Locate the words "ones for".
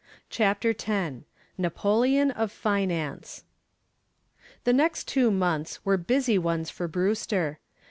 6.39-6.87